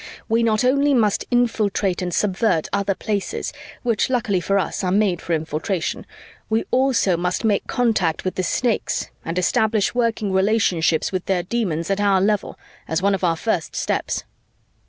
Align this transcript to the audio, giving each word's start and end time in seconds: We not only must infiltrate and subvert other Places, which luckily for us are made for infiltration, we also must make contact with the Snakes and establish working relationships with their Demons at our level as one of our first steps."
We 0.27 0.41
not 0.41 0.63
only 0.63 0.95
must 0.95 1.25
infiltrate 1.29 2.01
and 2.01 2.11
subvert 2.11 2.67
other 2.73 2.95
Places, 2.95 3.53
which 3.83 4.09
luckily 4.09 4.41
for 4.41 4.57
us 4.57 4.83
are 4.83 4.91
made 4.91 5.21
for 5.21 5.33
infiltration, 5.33 6.07
we 6.49 6.63
also 6.71 7.15
must 7.15 7.43
make 7.45 7.67
contact 7.67 8.25
with 8.25 8.33
the 8.33 8.41
Snakes 8.41 9.11
and 9.23 9.37
establish 9.37 9.93
working 9.93 10.31
relationships 10.31 11.11
with 11.11 11.25
their 11.27 11.43
Demons 11.43 11.91
at 11.91 12.01
our 12.01 12.19
level 12.19 12.57
as 12.87 13.03
one 13.03 13.13
of 13.13 13.23
our 13.23 13.35
first 13.37 13.75
steps." 13.75 14.23